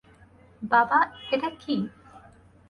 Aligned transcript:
বাবা, 0.61 0.99
এটা 1.31 1.49
কি? 1.61 1.75